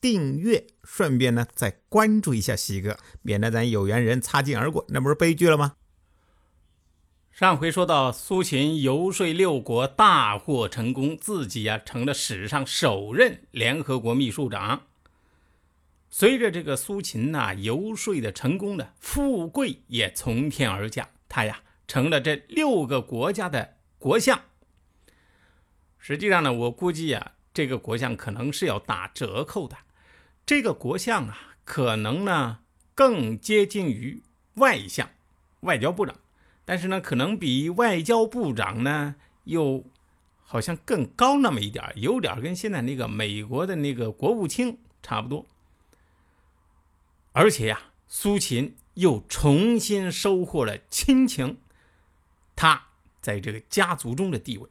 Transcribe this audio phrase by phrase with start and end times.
[0.00, 0.66] 订阅。
[0.84, 5.74] 顺便呢，再关注一下西哥，免得咱有缘人擦肩而过，那不是悲剧了吗？
[7.30, 14.86] 上回说到苏秦游说六国大获成功，自己呀成了史上首任联合国秘书长。
[16.10, 24.40] 随着这个苏秦呐游说的成功呢，富贵也从天而降，他呀成了这六个国家的国相。
[25.98, 29.76] 实际上呢，我估计呀，这个国相可能是要打折扣的。
[30.48, 32.60] 这个国相啊，可能呢
[32.94, 34.22] 更接近于
[34.54, 35.10] 外相、
[35.60, 36.16] 外交部长，
[36.64, 39.84] 但是呢，可能比外交部长呢又
[40.38, 45.44] 好像更高那么一点有点跟现在那个美国的那个国务卿差不多。
[47.32, 51.58] 而且呀，苏秦又重新收获了亲情，
[52.56, 52.86] 他
[53.20, 54.66] 在这个家族中的地位。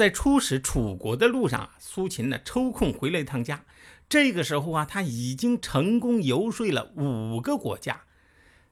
[0.00, 3.66] 在出使楚国的路上啊，苏秦呢抽空回了一趟家。
[4.08, 8.04] 这个时候啊，他已经成功游说了五个国家。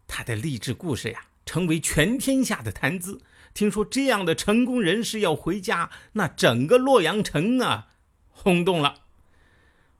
[0.06, 3.20] 他的励志故事呀，成为全天下的谈资。
[3.52, 7.88] 听说这样的成功人士要回家，那整个洛阳城啊
[8.30, 9.02] 轰动了。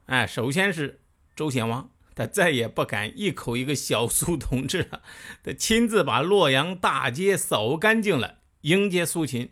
[0.06, 1.02] 哎，首先是
[1.36, 5.02] 周显王，他再也不敢一口一个小苏同志了，
[5.44, 9.50] 他亲自把洛阳大街扫干净了，迎接苏秦。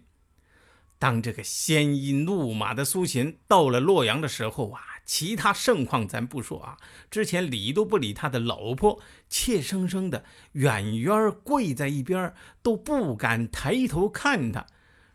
[0.98, 6.78] 当这个鲜衣怒马的苏秦到了洛阳的时候啊，其他盛况咱不说啊，
[7.10, 14.66] 之前理都不理他的老婆，怯生生的远远跪在一边，都不敢抬头看他。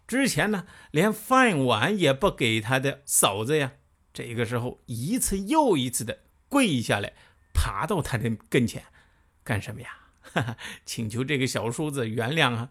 [0.07, 3.73] 之前呢，连饭碗也不给他的嫂子呀，
[4.13, 7.13] 这个时候一次又一次的跪下来，
[7.53, 8.83] 爬到他的跟前，
[9.43, 9.89] 干什么呀？
[10.21, 12.69] 哈哈，请求这个小叔子原谅啊。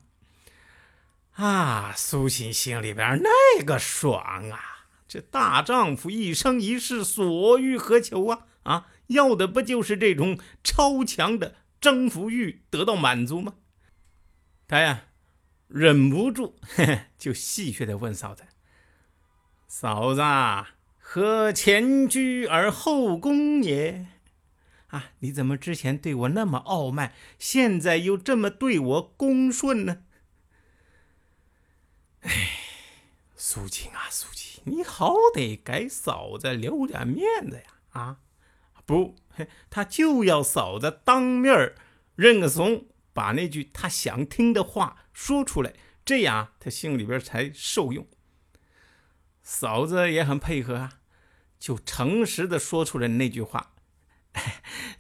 [1.32, 4.86] 啊，苏秦心里边那个爽啊！
[5.08, 8.46] 这大丈夫一生一世所欲何求啊？
[8.64, 13.54] 啊，要的不就是这种超强的征服欲得到满足吗？
[14.68, 15.04] 他呀，
[15.66, 16.56] 忍不住
[17.18, 18.44] 就戏谑的问嫂子
[19.66, 20.22] ：“嫂子，
[20.98, 24.06] 何前居而后恭也？
[24.88, 30.02] 啊，你怎么之前对我那么傲慢，现在又这么对我恭顺呢？”
[32.20, 32.50] 哎，
[33.34, 37.62] 苏青啊，苏青，你好歹给嫂子留点面子呀！
[37.91, 38.20] 啊，
[38.84, 39.16] 不，
[39.70, 41.75] 他就要嫂子当面
[42.14, 45.72] 认个怂，把那句他想听的话说出来，
[46.04, 48.06] 这样他心里边才受用。
[49.42, 51.00] 嫂子也很配合啊，
[51.59, 53.72] 就诚实的说出了那句话：“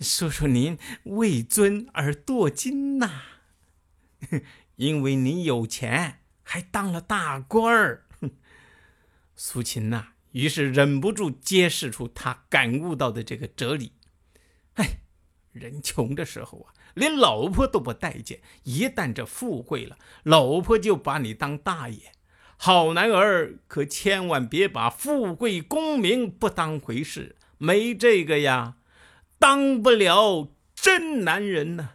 [0.00, 3.22] 说说您为尊而堕金呐，
[4.76, 6.16] 因为你有钱。”
[6.52, 8.06] 还当了大官儿，
[9.36, 13.92] 苏秦呐，于是忍不住揭示出他感悟到的这个哲理。
[14.74, 14.98] 哎，
[15.52, 22.10] 人穷的时候啊，连老婆都不待见；一旦这富贵了，老婆就把你当大爷。
[22.56, 28.74] 好男儿可千万别把富贵功名不当回事，没这个呀，
[29.38, 31.90] 当不了真男人呐。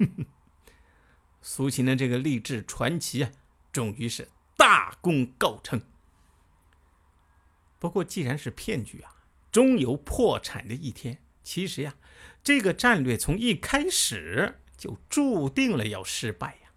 [1.40, 3.30] 苏秦的这个励志传奇啊！
[3.76, 4.26] 终于是
[4.56, 5.82] 大功告成。
[7.78, 9.14] 不过，既然是骗局啊，
[9.52, 11.18] 终有破产的一天。
[11.44, 11.94] 其实呀，
[12.42, 16.70] 这个战略从一开始就注定了要失败呀。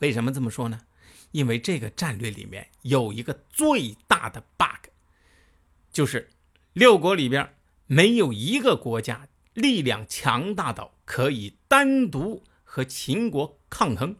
[0.00, 0.80] 为什么这么说呢？
[1.30, 4.90] 因为这个战略里面有一个最大的 bug，
[5.92, 6.28] 就是
[6.72, 7.54] 六国里边
[7.86, 14.16] 没有一个国家力量强大到可以单独和秦国抗衡。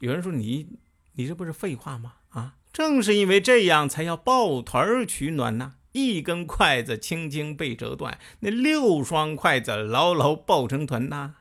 [0.00, 0.66] 有人说你，
[1.12, 2.14] 你这不是废话吗？
[2.30, 5.74] 啊，正是因为这样，才要抱团取暖呐。
[5.92, 11.34] 一根筷子轻轻被折断，那六双筷子牢牢抱成团呐。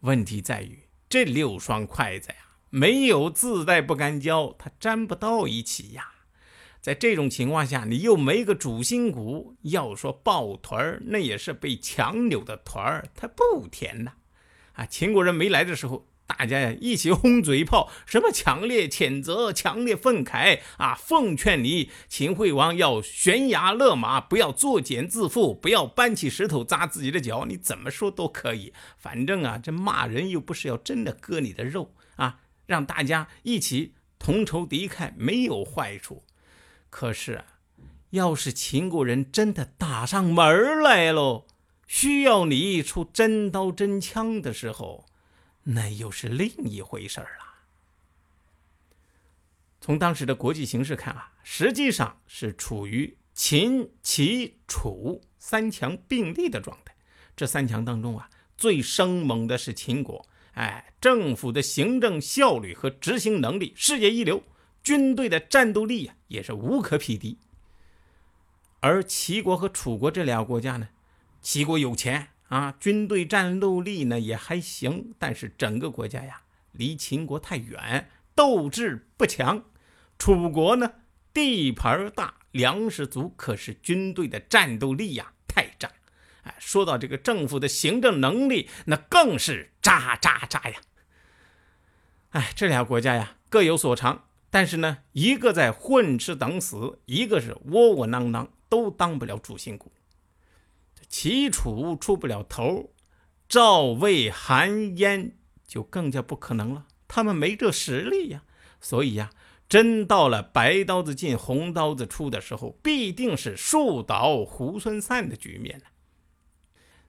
[0.00, 2.36] 问题在于这六双筷子呀，
[2.70, 6.12] 没有自带不干胶，它粘不到一起呀。
[6.80, 14.12] 在这种情况下，你又没个主心骨，要说抱团那也是被强扭的团，它不甜呐。
[14.72, 16.06] 啊，秦国人没来的时候。
[16.30, 20.94] 大家呀一起轰嘴炮，什么强烈谴责、强烈愤慨啊！
[20.94, 27.46] 奉劝你，秦惠王要悬崖勒马，不要作茧自缚，不要搬起石头砸自己的脚。
[27.46, 36.22] 你怎么说都可以，反正啊，这骂人又不是要真的割你的肉啊，让大家一起同仇敌忾，没有坏处。
[36.90, 37.44] 可是啊，
[38.10, 41.46] 要是秦国人真的打上门来喽，
[41.88, 45.09] 需要你出真刀真枪的时候。
[45.72, 47.44] 那又是另一回事儿了。
[49.80, 56.94] 从当时的国际形势看啊，实际上是处于秦、齐、楚三强并立的状态。
[57.36, 60.26] 这三强当中啊，最生猛的是秦国。
[60.54, 64.42] 哎，政府的行政效率和执行能力世界一流，
[64.82, 67.38] 军队的战斗力呀也是无可匹敌。
[68.80, 70.88] 而齐国和楚国这俩国家呢，
[71.40, 72.30] 齐国有钱。
[72.50, 76.42] 啊，军队战斗力呢也还行，但是整个国家呀
[76.72, 79.62] 离秦国太远，斗志不强。
[80.18, 80.94] 楚国呢
[81.32, 85.88] 地盘大，粮食足，可是军队的战斗力呀太渣。
[86.42, 90.80] 哎，说到这个政府的行政能力，那更是渣渣渣呀。
[92.30, 99.92] 哎，这俩国家呀各有所长，但是呢，一个在混吃等死，一个是窝窝囊囊，都当不了主心骨。
[101.10, 102.94] 齐楚出不了头，
[103.48, 105.36] 赵魏韩燕
[105.66, 106.86] 就更加不可能了。
[107.08, 108.44] 他们没这实力呀，
[108.80, 109.30] 所以呀，
[109.68, 115.82] 真到了白刀子进红刀子出的时候，必定是树倒猢狲散的局面。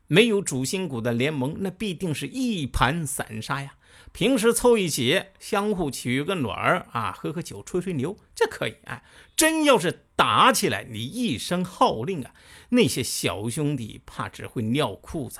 [0.07, 3.75] 没有主心骨的联盟，那必定是一盘散沙呀。
[4.11, 8.75] 平时凑一起，相互取个暖儿啊，喝喝酒，吹吹牛，这可以。
[8.85, 9.03] 哎，
[9.35, 12.33] 真要是打起来，你一声号令啊，
[12.69, 15.39] 那些小兄弟怕只会尿裤子。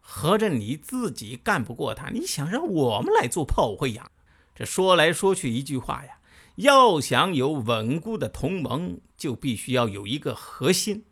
[0.00, 4.10] 合着你自己干不过他，你想让我们来做炮灰呀？
[4.54, 6.20] 这说来说去一句话呀，
[6.56, 11.04] 要想有稳固的同盟，就必须要有一个核心。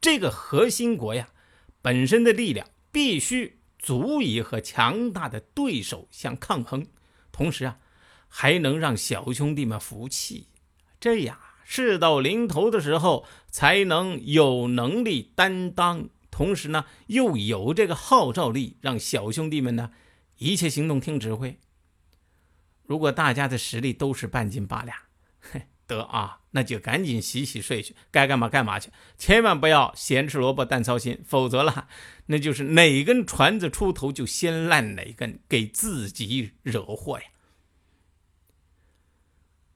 [0.00, 1.30] 这个核心国呀，
[1.82, 3.55] 本身的力量必须。
[3.86, 6.88] 足以和强大的对手相抗衡，
[7.30, 7.78] 同时啊，
[8.26, 10.48] 还能让小兄弟们服气，
[10.98, 19.92] 这样事到临头的时候才能有能力担当，同时呢又有这个号召力，让小兄弟们呢
[20.38, 21.60] 一切行动听指挥。
[22.82, 24.98] 如果大家的实力都是半斤八两，
[25.38, 25.68] 嘿。
[25.86, 31.88] 得啊，那就赶紧洗洗睡去，该干嘛干嘛去，千万不要咸吃萝卜淡操心，否则了，
[32.26, 37.26] 那就是哪根船子出头就先烂哪根，给自己惹祸呀。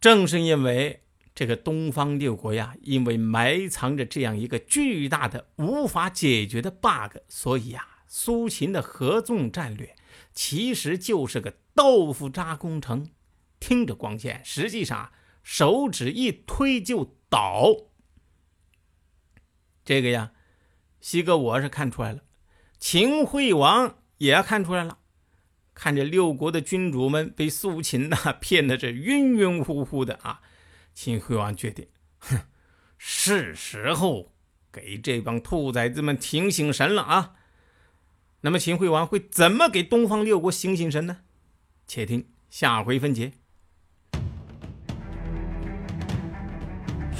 [0.00, 1.02] 正是因为
[1.34, 9.94] 这个东方六国呀，因为埋藏着这样一个巨大的无法解决的 bug，所以呀，苏秦的合纵战略
[10.32, 13.10] 其实就是个豆腐渣工程，
[13.60, 15.12] 听着光鲜，实际上。
[15.52, 17.88] 手指一推就倒，
[19.84, 20.30] 这个呀，
[21.00, 22.22] 西哥我是看出来了，
[22.78, 24.98] 秦惠王也要看出来了。
[25.74, 30.40] 看着六国的君主们被苏秦呐 骗的这晕晕乎乎的啊，
[30.94, 31.88] 秦惠王决定，
[32.20, 32.42] 哼，
[32.96, 34.32] 是时候
[34.70, 37.34] 给这帮兔崽子们挺醒神了啊。
[38.42, 41.22] 那么秦惠王会怎么给东方六国醒醒神呢？
[41.88, 43.32] 且听下回分解。